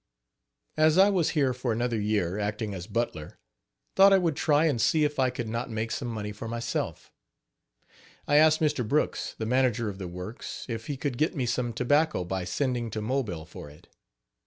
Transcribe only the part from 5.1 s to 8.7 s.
I could not make some money for myself. I asked